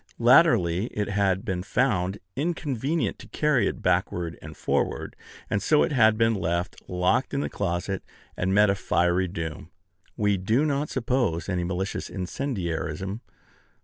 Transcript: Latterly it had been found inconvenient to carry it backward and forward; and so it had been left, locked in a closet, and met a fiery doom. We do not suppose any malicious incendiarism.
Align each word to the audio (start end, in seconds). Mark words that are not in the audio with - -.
Latterly 0.17 0.87
it 0.87 1.09
had 1.09 1.45
been 1.45 1.61
found 1.61 2.17
inconvenient 2.35 3.19
to 3.19 3.27
carry 3.27 3.67
it 3.67 3.83
backward 3.83 4.35
and 4.41 4.57
forward; 4.57 5.15
and 5.47 5.61
so 5.61 5.83
it 5.83 5.91
had 5.91 6.17
been 6.17 6.33
left, 6.33 6.81
locked 6.87 7.35
in 7.35 7.43
a 7.43 7.49
closet, 7.49 8.03
and 8.35 8.51
met 8.51 8.71
a 8.71 8.73
fiery 8.73 9.27
doom. 9.27 9.69
We 10.17 10.37
do 10.37 10.65
not 10.65 10.89
suppose 10.89 11.47
any 11.47 11.63
malicious 11.63 12.09
incendiarism. 12.09 13.21